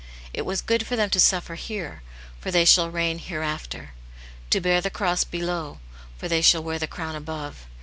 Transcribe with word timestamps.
It 0.33 0.47
was 0.47 0.63
good 0.63 0.87
for 0.87 0.95
them 0.95 1.11
to 1.11 1.19
suffer 1.19 1.55
hcrcy 1.55 1.99
for 2.39 2.49
they 2.49 2.65
shall 2.65 2.89
reign 2.89 3.19
hereafter— 3.19 3.91
to 4.49 4.59
bear 4.59 4.81
the 4.81 4.89
cross 4.89 5.23
below, 5.23 5.77
for 6.17 6.27
they 6.27 6.41
shall 6.41 6.63
wear 6.63 6.79
the 6.79 6.87
crown 6.87 7.13
^^^z;^ 7.23 7.53